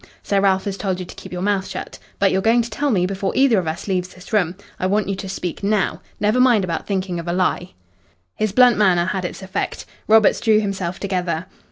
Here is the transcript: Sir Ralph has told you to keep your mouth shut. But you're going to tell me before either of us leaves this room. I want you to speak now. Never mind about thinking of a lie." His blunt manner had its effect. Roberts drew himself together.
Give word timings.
Sir 0.23 0.41
Ralph 0.41 0.63
has 0.65 0.77
told 0.77 0.99
you 0.99 1.05
to 1.05 1.13
keep 1.13 1.31
your 1.31 1.43
mouth 1.43 1.67
shut. 1.67 1.99
But 2.17 2.31
you're 2.31 2.41
going 2.41 2.63
to 2.63 2.71
tell 2.71 2.89
me 2.89 3.05
before 3.05 3.33
either 3.35 3.59
of 3.59 3.67
us 3.67 3.87
leaves 3.87 4.07
this 4.07 4.33
room. 4.33 4.55
I 4.79 4.87
want 4.87 5.07
you 5.07 5.15
to 5.17 5.29
speak 5.29 5.61
now. 5.61 6.01
Never 6.19 6.39
mind 6.39 6.63
about 6.63 6.87
thinking 6.87 7.19
of 7.19 7.27
a 7.27 7.33
lie." 7.33 7.73
His 8.33 8.51
blunt 8.51 8.77
manner 8.77 9.05
had 9.05 9.25
its 9.25 9.43
effect. 9.43 9.85
Roberts 10.07 10.39
drew 10.39 10.59
himself 10.59 10.99
together. 10.99 11.45